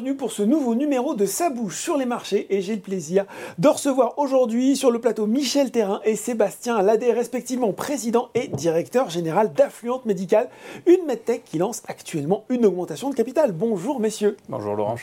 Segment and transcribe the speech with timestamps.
[0.00, 3.26] Bienvenue pour ce nouveau numéro de Sa bouche sur les marchés et j'ai le plaisir
[3.58, 9.10] de recevoir aujourd'hui sur le plateau Michel Terrain et Sébastien Ladé, respectivement président et directeur
[9.10, 10.48] général d'Affluente Médicale,
[10.86, 13.52] une medtech qui lance actuellement une augmentation de capital.
[13.52, 14.38] Bonjour messieurs.
[14.48, 14.94] Bonjour Laurent.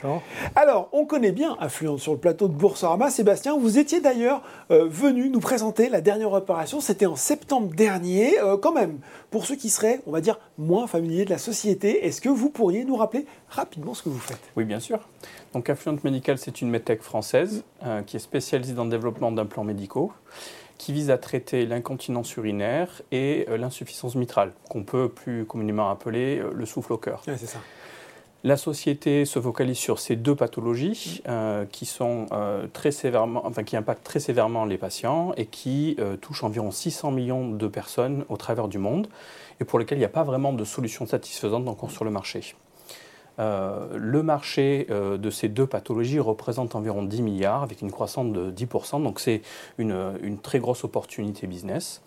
[0.55, 3.11] Alors, on connaît bien Affluente sur le plateau de Boursorama.
[3.11, 4.41] Sébastien, vous étiez d'ailleurs
[4.71, 8.39] euh, venu nous présenter la dernière opération, c'était en septembre dernier.
[8.39, 8.97] Euh, quand même,
[9.29, 12.49] pour ceux qui seraient, on va dire, moins familiers de la société, est-ce que vous
[12.49, 14.41] pourriez nous rappeler rapidement ce que vous faites?
[14.55, 14.86] Oui, bien sûr.
[15.53, 19.63] Donc Affluent Medical, c'est une medtech française euh, qui est spécialisée dans le développement d'implants
[19.63, 20.11] médicaux
[20.77, 26.37] qui vise à traiter l'incontinence urinaire et euh, l'insuffisance mitrale, qu'on peut plus communément appeler
[26.37, 27.23] euh, le souffle au cœur.
[27.25, 27.59] c'est ça.
[28.43, 31.23] La société se focalise sur ces deux pathologies
[31.71, 32.27] qui, sont,
[32.71, 37.49] très sévèrement, enfin, qui impactent très sévèrement les patients et qui touchent environ 600 millions
[37.49, 39.09] de personnes au travers du monde
[39.59, 42.53] et pour lesquelles il n'y a pas vraiment de solution satisfaisante encore sur le marché.
[43.39, 48.31] Euh, le marché euh, de ces deux pathologies représente environ 10 milliards avec une croissance
[48.31, 49.41] de 10%, donc c'est
[49.77, 52.01] une, très grosse opportunité business.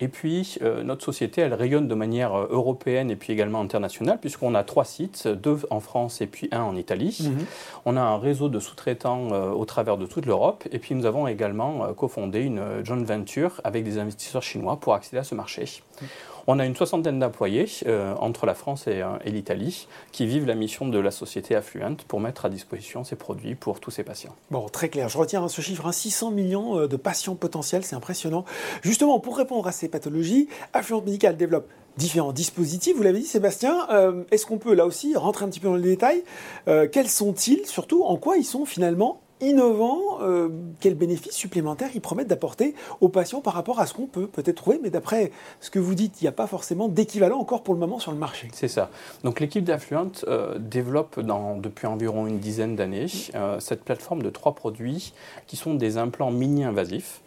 [0.00, 4.54] Et puis euh, notre société, elle rayonne de manière européenne et puis également internationale puisqu'on
[4.54, 7.18] a trois sites, deux en France et puis un en Italie.
[7.22, 7.46] Mhm.
[7.86, 11.26] On a un réseau de sous-traitants au travers de toute l'Europe et puis nous avons
[11.26, 15.64] également cofondé une joint venture avec des investisseurs chinois pour accéder à ce marché.
[16.00, 16.08] Mhm.
[16.46, 20.54] On a une soixantaine d'employés euh, entre la France euh, et, l'Italie qui vivent la
[20.54, 24.34] mission de la société Affluent pour mettre à disposition ces produits pour tous ces patients.
[24.50, 25.08] Bon, très clair.
[25.08, 28.44] Je retiens ce chiffre, 600 hein, millions euh, de patients potentiels, c'est impressionnant.
[28.82, 32.96] Justement, pour répondre à ces pathologies, Affluent Médical développe différents dispositifs.
[32.96, 33.86] Vous l'avez dit, Sébastien.
[34.32, 36.24] Est-ce qu'on peut là aussi rentrer un petit peu dans le détail
[36.66, 40.48] Quels sont-ils Surtout, en quoi ils sont finalement innovants, euh,
[40.80, 44.56] quels bénéfices supplémentaires ils promettent d'apporter aux patients par rapport à ce qu'on peut peut-être
[44.56, 44.78] trouver.
[44.82, 47.80] Mais d'après ce que vous dites, il n'y a pas forcément d'équivalent encore pour le
[47.80, 48.48] moment sur le marché.
[48.52, 48.90] C'est ça.
[49.24, 54.30] Donc l'équipe d'Affluent euh, développe dans, depuis environ une dizaine d'années euh, cette plateforme de
[54.30, 55.12] trois produits
[55.46, 57.20] qui sont des implants mini-invasifs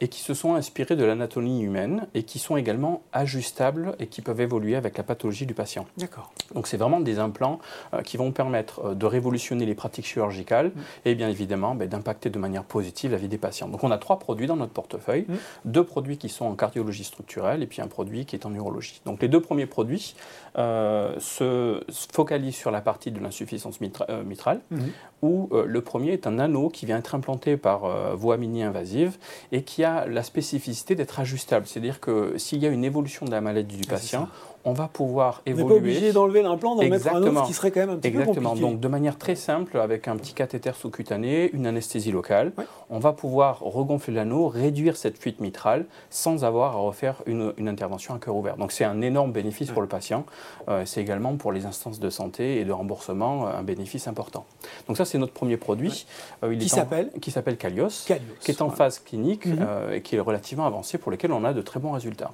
[0.00, 4.20] et qui se sont inspirés de l'anatomie humaine et qui sont également ajustables et qui
[4.20, 5.86] peuvent évoluer avec la pathologie du patient.
[5.96, 6.32] D'accord.
[6.54, 7.60] Donc c'est vraiment des implants
[8.04, 10.80] qui vont permettre de révolutionner les pratiques chirurgicales mm.
[11.06, 13.68] et bien évidemment ben, d'impacter de manière positive la vie des patients.
[13.68, 15.34] Donc on a trois produits dans notre portefeuille, mm.
[15.64, 19.00] deux produits qui sont en cardiologie structurelle et puis un produit qui est en neurologie.
[19.04, 20.14] Donc les deux premiers produits
[20.58, 21.82] euh, se
[22.12, 24.78] focalisent sur la partie de l'insuffisance mitrale, mm-hmm.
[25.22, 29.16] où le premier est un anneau qui vient être implanté par voie mini-invasive
[29.52, 31.66] et qui a la spécificité d'être ajustable.
[31.66, 34.28] C'est-à-dire que s'il y a une évolution de la maladie du patient,
[34.64, 35.62] on va pouvoir évoluer.
[35.62, 37.90] On n'est pas obligé d'enlever l'implant, d'en mettre un autre, ce qui serait quand même
[37.90, 38.34] un petit Exactement.
[38.34, 38.60] peu compliqué.
[38.60, 42.52] Donc de manière très simple, avec un petit cathéter sous-cutané, une anesthésie locale,
[42.90, 48.14] on va pouvoir regonfler l'anneau, réduire cette fuite mitrale sans avoir à refaire une, intervention
[48.14, 48.56] à cœur ouvert.
[48.56, 50.24] Donc c'est un énorme bénéfice pour le patient.
[50.68, 54.46] Euh, c'est également pour les instances de santé et de remboursement euh, un bénéfice important.
[54.88, 56.06] Donc ça c'est notre premier produit.
[56.42, 58.06] Euh, qui s'appelle Qui s'appelle Calios,
[58.40, 59.66] qui est en phase clinique mhm.
[59.92, 62.32] et qui est relativement avancé pour lequel on a de très bons résultats.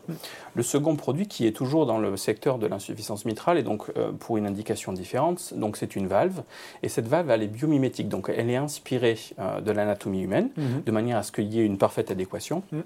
[0.54, 4.12] Le second produit qui est toujours dans le secteur de l'insuffisance mitrale et donc euh,
[4.12, 5.54] pour une indication différente.
[5.54, 6.42] Donc c'est une valve
[6.82, 10.82] et cette valve elle est biomimétique, donc elle est inspirée euh, de l'anatomie humaine mhm.
[10.84, 12.62] de manière à ce qu'il y ait une parfaite adéquation.
[12.72, 12.82] Mhm.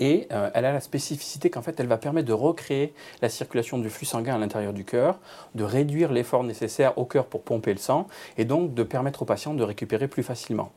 [0.00, 3.78] Et euh, elle a la spécificité qu'en fait, elle va permettre de recréer la circulation
[3.78, 5.18] du flux sanguin à l'intérieur du cœur,
[5.54, 8.08] de réduire l'effort nécessaire au cœur pour pomper le sang,
[8.38, 10.72] et donc de permettre aux patients de récupérer plus facilement.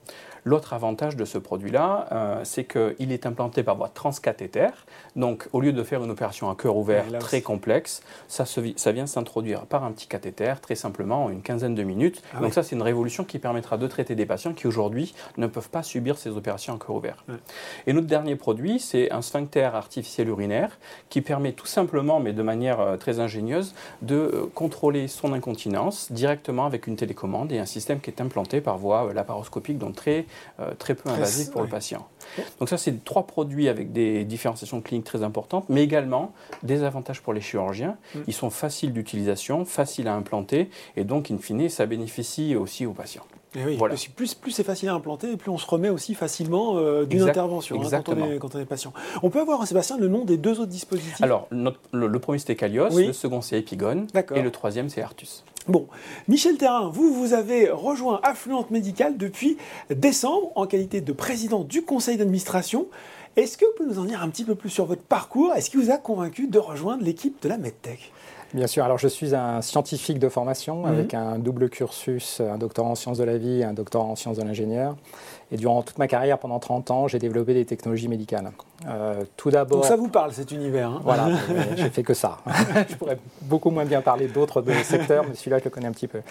[0.45, 4.67] L'autre avantage de ce produit-là, euh, c'est qu'il est implanté par voie transcathéter.
[5.15, 9.07] Donc, au lieu de faire une opération à cœur ouvert très complexe, ça, ça vient
[9.07, 12.21] s'introduire par un petit cathéter, très simplement, en une quinzaine de minutes.
[12.33, 15.47] Ah donc, ça, c'est une révolution qui permettra de traiter des patients qui, aujourd'hui, ne
[15.47, 17.23] peuvent pas subir ces opérations à cœur ouvert.
[17.87, 20.77] Et notre dernier produit, c'est un sphincter artificiel urinaire
[21.09, 26.11] qui permet tout simplement, mais de manière euh, très ingénieuse, de euh, contrôler son incontinence
[26.11, 30.19] directement avec une télécommande et un système qui est implanté par voie laparoscopique, donc très
[30.19, 30.23] euh,
[30.77, 32.07] très peu invasif pour le patient.
[32.59, 36.33] Donc ça, c'est trois produits avec des différenciations cliniques très importantes, mais également
[36.63, 37.97] des avantages pour les chirurgiens.
[38.15, 38.19] Mm.
[38.27, 42.93] Ils sont faciles d'utilisation, faciles à implanter, et donc, in fine, ça bénéficie aussi aux
[42.93, 43.25] patients.
[43.55, 43.77] Oui,
[44.15, 47.23] plus, plus c'est facile à implanter, et plus on se remet aussi facilement euh, d'une
[47.23, 48.93] intervention hein, quand, on est, quand, on est, patient.
[49.21, 51.21] On peut avoir, Sébastien, le nom des deux autres dispositifs?
[51.21, 55.43] Alors, le, premier c'était Calios, le second c'est Epigone, et le troisième c'est Artus.
[55.67, 55.87] Bon,
[56.27, 59.57] Michel Terrain, vous, vous avez rejoint Affluente Médicale depuis
[59.89, 62.87] décembre en qualité de président du conseil d'administration.
[63.35, 65.53] Est-ce que vous pouvez nous en dire un petit peu plus sur votre parcours?
[65.53, 68.11] Est-ce qui vous a convaincu de rejoindre l'équipe de la MedTech?
[68.53, 70.85] Bien sûr, alors je suis un scientifique de formation mhm.
[70.85, 74.15] avec un double cursus, un doctorat en sciences de la vie et un doctorat en
[74.15, 74.95] sciences de l'ingénieur.
[75.53, 78.51] Et durant toute ma carrière, pendant 30 ans, j'ai développé des technologies médicales.
[78.87, 79.81] Euh, tout d'abord.
[79.81, 81.29] Donc ça vous parle cet univers hein Voilà,
[81.75, 82.39] j'ai fait que ça.
[82.89, 86.07] je pourrais beaucoup moins bien parler d'autres secteurs, mais celui-là je le connais un petit
[86.07, 86.21] peu.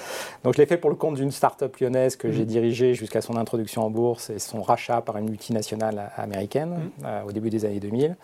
[0.45, 2.47] Donc je l'ai fait pour le compte d'une start-up lyonnaise que j'ai mm.
[2.47, 7.05] dirigée jusqu'à son introduction en bourse et son rachat par une multinationale américaine mm.
[7.05, 8.17] euh, au début des années 2000.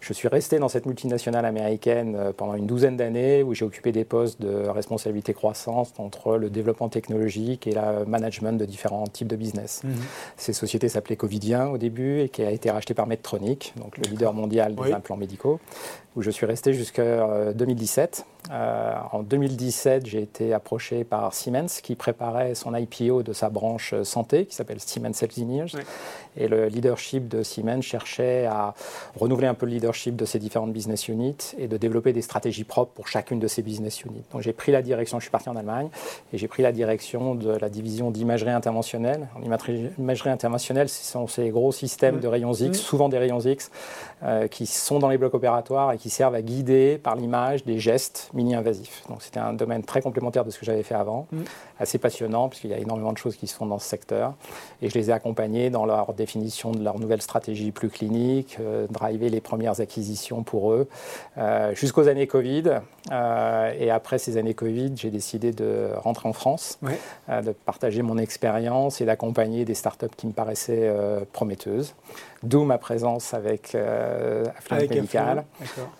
[0.00, 3.90] Je suis resté dans cette multinationale américaine euh, pendant une douzaine d'années où j'ai occupé
[3.90, 9.28] des postes de responsabilité croissance entre le développement technologique et le management de différents types
[9.28, 9.80] de business.
[9.82, 9.88] Mm.
[10.42, 14.10] Ces sociétés s'appelaient Covidien au début et qui a été rachetée par Medtronic donc le
[14.10, 15.60] leader mondial des implants médicaux,
[16.16, 18.26] où je suis resté jusqu'en 2017.
[18.50, 23.94] Euh, en 2017, j'ai été approché par Siemens qui préparait son IPO de sa branche
[24.02, 25.76] santé qui s'appelle Siemens Healthineers.
[26.36, 28.74] Et le leadership de Siemens cherchait à
[29.16, 32.64] renouveler un peu le leadership de ses différentes business units et de développer des stratégies
[32.64, 34.24] propres pour chacune de ces business units.
[34.32, 35.88] Donc j'ai pris la direction, je suis parti en Allemagne,
[36.32, 39.28] et j'ai pris la direction de la division d'imagerie interventionnelle.
[39.36, 43.70] En imagerie interventionnelle, ce sont ces gros systèmes de rayons X, souvent des rayons X,
[44.22, 47.78] euh, qui sont dans les blocs opératoires et qui servent à guider par l'image des
[47.78, 49.02] gestes mini-invasifs.
[49.08, 51.42] Donc c'était un domaine très complémentaire de ce que j'avais fait avant, mm.
[51.78, 54.34] assez passionnant puisqu'il y a énormément de choses qui se font dans ce secteur.
[54.80, 58.86] Et je les ai accompagnés dans leur définition de leur nouvelle stratégie plus clinique, euh,
[58.88, 60.88] driver les premières acquisitions pour eux,
[61.38, 62.80] euh, jusqu'aux années Covid.
[63.10, 66.78] Euh, et après ces années Covid, j'ai décidé de rentrer en France,
[67.28, 70.92] de partager mon expérience et d'accompagner des startups qui me paraissaient
[71.32, 71.94] prometteuses.
[72.42, 75.44] D'où ma présence avec euh, Medical.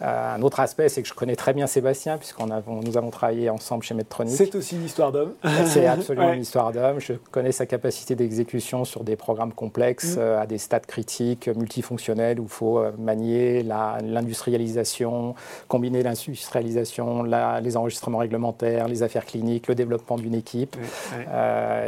[0.01, 3.49] Euh, un autre aspect, c'est que je connais très bien Sébastien, puisqu'on nous avons travaillé
[3.49, 4.35] ensemble chez Medtronic.
[4.35, 5.35] C'est aussi une histoire d'homme.
[5.67, 6.99] c'est absolument une histoire d'homme.
[7.01, 10.21] Je connais sa capacité d'exécution sur des programmes complexes, mm.
[10.21, 15.35] euh, à des stades critiques, multifonctionnels, où il faut euh, manier l'industrialisation,
[15.69, 20.77] combiner l'industrialisation, les enregistrements réglementaires, les affaires cliniques, le développement d'une équipe.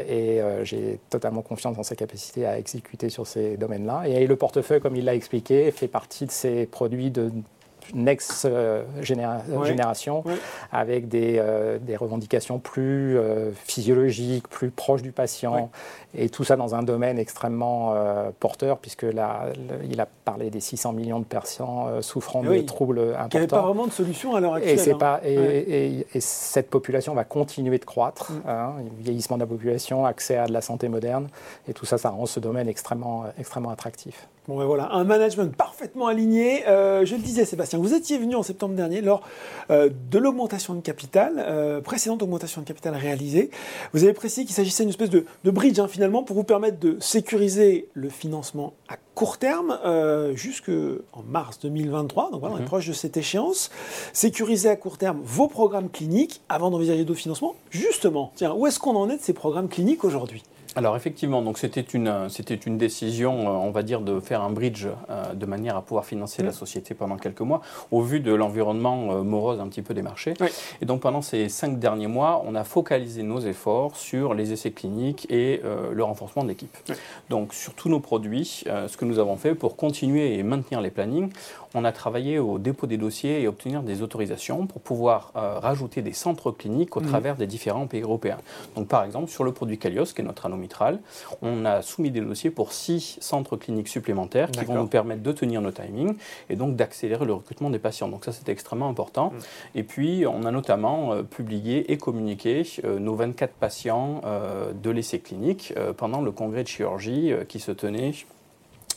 [0.09, 4.05] et j'ai totalement confiance dans sa capacité à exécuter sur ces domaines-là.
[4.06, 7.32] Et le portefeuille, comme il l'a expliqué, fait partie de ces produits de
[7.93, 10.25] next euh, génération,
[10.73, 15.71] avec des, euh, des, revendications plus euh, physiologiques, plus proches du patient,
[16.17, 17.95] et tout ça dans un domaine extrêmement
[18.39, 19.47] porteur, puisque là,
[19.91, 23.29] il a parlé des 600 millions de patients souffrant de troubles importants.
[23.33, 24.79] Il n'y avait pas vraiment de solution à l'heure actuelle.
[24.79, 24.99] Et, hein.
[24.99, 28.49] pas, et, et, cette population va continuer de croître, mm.
[28.49, 31.29] hein, vieillissement de la population, accès à de la santé moderne,
[31.69, 34.29] et tout ça, ça rend ce domaine extrêmement, extrêmement attractif.
[34.47, 36.69] Bon, ben voilà, un management parfaitement aligné.
[36.69, 39.23] Euh, je le disais, Sébastien, vous étiez venu en septembre dernier lors
[39.71, 43.50] euh, de l'augmentation de capital, euh, précédente augmentation de capital réalisée.
[43.93, 46.97] Vous avez précisé qu'il s'agissait d'une espèce de, bridge, hein, finalement, pour vous permettre de
[47.00, 49.79] sécuriser le financement à court terme
[50.35, 52.31] jusqu'en mars 2023.
[52.32, 52.67] Donc voilà, on est mhm.
[52.67, 53.71] proche de cette échéance.
[54.12, 57.55] Sécuriser à court terme vos programmes cliniques avant d'envisager d'autres financements.
[57.70, 60.43] Justement, tiens, où est-ce qu'on en est de ces programmes cliniques aujourd'hui?
[60.76, 64.50] Alors effectivement, donc c'était une, c'était une décision, euh, on va dire, de faire un
[64.50, 66.55] bridge euh, de manière à pouvoir financer la mm.
[66.55, 67.61] société pendant quelques mois,
[67.93, 70.35] au vu de l'environnement euh, morose un petit peu des marchés.
[70.81, 74.73] Et donc pendant ces cinq derniers mois, on a focalisé nos efforts sur les essais
[74.73, 76.77] cliniques et le renforcement de l'équipe.
[77.31, 80.91] Donc sur tous nos produits, ce que nous avons fait pour continuer et maintenir les
[80.91, 81.31] plannings,
[81.75, 86.12] on a travaillé au dépôt des dossiers et obtenir des autorisations pour pouvoir rajouter des
[86.12, 87.06] centres cliniques au mm.
[87.06, 88.39] travers des différents pays européens.
[88.77, 90.46] Donc par exemple sur le produit Calios, qui est notre
[91.43, 95.33] on a soumis des dossiers pour six centres cliniques supplémentaires qui vont nous permettre de
[95.33, 96.17] tenir nos timings
[96.51, 98.09] et donc d'accélérer le recrutement des patients.
[98.09, 99.31] Donc ça, c'est extrêmement important.
[99.31, 99.79] Mm.
[99.79, 104.91] Et puis, on a notamment euh, publié et communiqué euh, nos 24 patients euh, de
[104.91, 108.13] l'essai clinique pendant le congrès de chirurgie qui se tenait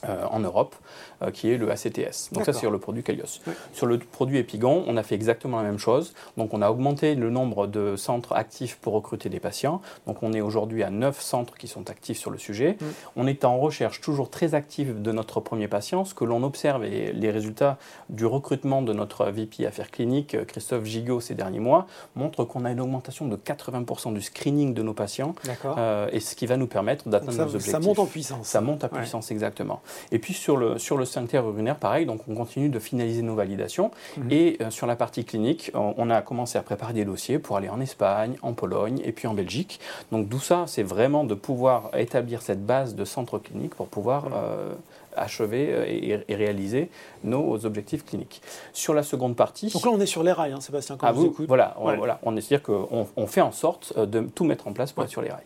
[0.07, 0.75] en Europe
[1.23, 2.29] euh, qui est le ACTS.
[2.31, 3.41] Donc ça, c'est sur le produit Calios.
[3.73, 6.13] Sur le produit Epigon, on a fait exactement la même chose.
[6.37, 9.81] Donc on a augmenté le nombre de centres actifs pour recruter des patients.
[10.05, 12.77] Donc on est aujourd'hui à 9 centres qui sont actifs sur le sujet.
[13.15, 16.05] On est en recherche toujours très active de notre premier patient.
[16.05, 20.85] Ce que l'on observe et les résultats du recrutement de notre VP Affaires cliniques, Christophe
[20.85, 24.93] Gigot, ces derniers mois, montrent qu'on a une augmentation de 80% du screening de nos
[24.93, 25.33] patients.
[25.65, 27.71] Euh, et ce qui va nous permettre d'atteindre nos objectifs.
[27.71, 28.47] Ça monte en puissance.
[28.47, 29.81] Ça monte en puissance, exactement.
[30.11, 33.35] Et puis sur le, sur le sphincter urinaire, pareil, donc on continue de finaliser nos
[33.35, 33.91] validations.
[34.17, 34.31] Mhm.
[34.31, 37.69] Et euh, sur la partie clinique, on a commencé à préparer des dossiers pour aller
[37.69, 39.79] en Espagne, en Pologne et puis en Belgique.
[40.11, 44.25] Donc tout ça, c'est vraiment de pouvoir établir cette base de centre clinique pour pouvoir
[44.25, 44.31] mhm.
[44.35, 44.73] euh,
[45.19, 46.89] achever et, réaliser
[47.23, 48.41] nos objectifs cliniques.
[48.73, 49.69] Sur la seconde partie...
[49.69, 52.19] Donc là, on est sur les rails, hein, Sébastien, quand ah, vous, Voilà, on, voilà,
[52.23, 55.09] on est dire qu'on on fait en sorte de tout mettre en place pour être
[55.09, 55.43] sur les rails.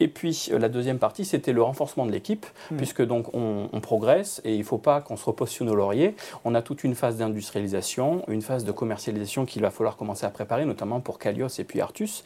[0.00, 2.76] Et puis, la deuxième partie, c'était le renforcement de l'équipe, hmm.
[2.76, 6.14] puisque donc on, progresse et il ne faut pas qu'on se repose sur nos lauriers.
[6.44, 10.30] On a toute une phase d'industrialisation, une phase de commercialisation qu'il va falloir commencer à
[10.30, 12.24] préparer, notamment pour Calios et puis Artus,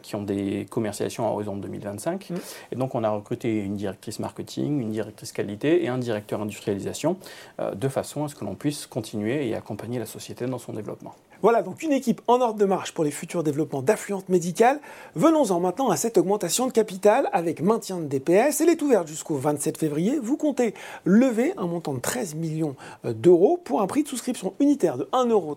[0.00, 2.30] qui ont des commercialisations à horizon 2025.
[2.30, 2.34] Mm.
[2.72, 7.16] Et donc, on a recruté une directrice marketing, une directrice qualité et un directeur industrialisation,
[7.60, 10.72] euh, de façon à ce que l'on puisse continuer et accompagner la société dans son
[10.72, 11.14] développement.
[11.42, 14.80] Voilà donc une équipe en ordre de marche pour les futurs développements d'affluente médicale.
[15.14, 18.62] Venons-en maintenant à cette augmentation de capital avec maintien de DPS.
[18.62, 20.18] Elle est ouverte jusqu'au 27 février.
[20.18, 20.72] Vous comptez
[21.04, 25.04] lever un montant de 13 millions euh, d'euros pour un prix de souscription unitaire de
[25.12, 25.54] 1,35 euros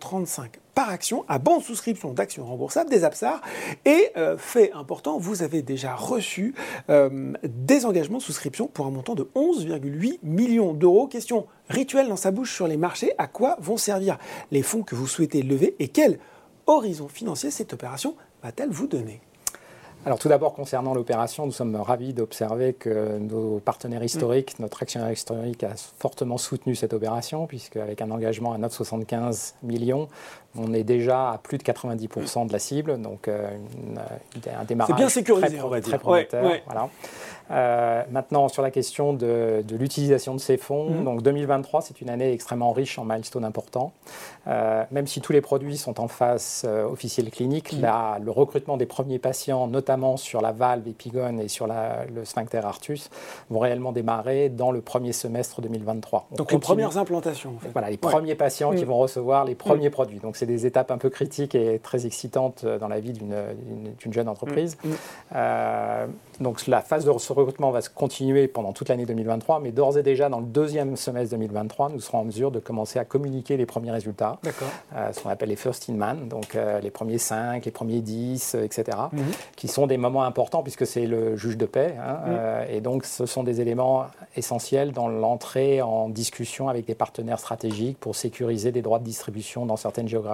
[0.77, 3.41] par action à bande souscription d'actions remboursables des APSAR.
[3.85, 6.53] Et euh, fait important, vous avez déjà reçu
[6.91, 11.07] euh, des engagements de souscription pour un montant de 11,8 millions d'euros.
[11.07, 13.13] Question rituelle dans sa bouche sur les marchés.
[13.17, 14.19] À quoi vont servir
[14.51, 16.19] les fonds que vous souhaitez lever et quel
[16.67, 19.19] horizon financier cette opération va-t-elle vous donner?
[20.07, 24.61] Alors tout d'abord, concernant l'opération, nous sommes ravis d'observer que nos partenaires historiques, mm.
[24.61, 30.07] notre actionnaire historique a fortement soutenu cette opération, puisqu'avec un engagement à 9,75 millions,
[30.57, 33.49] on est déjà à plus de 90% de la cible, donc euh,
[34.59, 36.43] un démarrage bien sécurisé, très, prometteur.
[36.65, 36.89] Voilà.
[37.49, 41.03] Euh, maintenant, sur la question de, l'utilisation de ces fonds, mm.
[41.03, 43.93] donc 2023, c'est une année extrêmement riche en milestones importants.
[44.47, 48.23] Euh, même si tous les produits sont en phase officielle clinique, mm.
[48.23, 53.09] le recrutement des premiers patients, notamment sur la valve épigone et sur le sphincter artus,
[53.49, 56.27] vont réellement démarrer dans le premier semestre 2023.
[56.35, 57.53] donc les premières implantations.
[57.55, 57.69] En fait.
[57.71, 58.87] Voilà, les premiers patients qui mm.
[58.87, 60.19] vont recevoir les premiers produits.
[60.19, 64.27] Donc c'est des étapes un peu critiques et très excitantes dans la vie d'une jeune
[64.27, 64.77] entreprise.
[65.35, 66.07] Euh,
[66.39, 70.03] donc la phase de recrutement va se continuer pendant toute l'année 2023, mais d'ores et
[70.03, 73.65] déjà dans le deuxième semestre 2023, nous serons en mesure de commencer à communiquer les
[73.65, 74.39] premiers résultats,
[74.95, 78.01] euh, ce qu'on appelle les first in man, donc euh, les premiers 5, les premiers
[78.01, 79.23] 10, etc., mhm.
[79.55, 83.05] qui sont des moments importants puisque c'est le juge de paix, hein, euh, et donc
[83.05, 88.71] ce sont des éléments essentiels dans l'entrée en discussion avec des partenaires stratégiques pour sécuriser
[88.71, 90.26] des droits de distribution dans certaines géographies.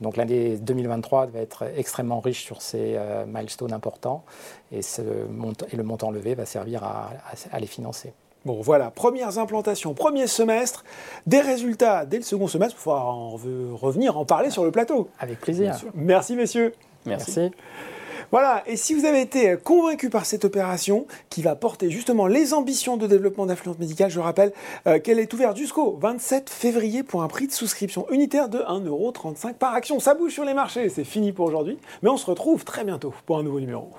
[0.00, 4.24] Donc l'année 2023 va être extrêmement riche sur ces milestones importants
[4.70, 8.12] et, ce et, le montant levé va servir à, les financer.
[8.44, 10.84] Bon, voilà, premières implantations, premier semestre,
[11.26, 12.76] des résultats dès le second semestre.
[12.78, 15.08] Il faudra en revenir, en parler sur le plateau.
[15.20, 15.76] Avec plaisir.
[15.94, 16.74] Merci, messieurs.
[17.06, 17.50] Merci.
[18.32, 22.54] Voilà, et si vous avez été convaincu par cette opération qui va porter justement les
[22.54, 24.54] ambitions de développement d'influence médicale, je rappelle
[24.86, 29.52] euh, qu'elle est ouverte jusqu'au 27 février pour un prix de souscription unitaire de 1,35€
[29.52, 30.00] par action.
[30.00, 33.12] Ça bouge sur les marchés, c'est fini pour aujourd'hui, mais on se retrouve très bientôt
[33.26, 33.90] pour un nouveau numéro.